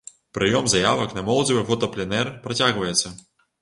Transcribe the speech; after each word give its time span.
Прыём 0.37 0.69
заявак 0.73 1.13
на 1.19 1.25
моладзевы 1.29 1.63
фотапленэр 1.69 2.35
працягваецца. 2.49 3.19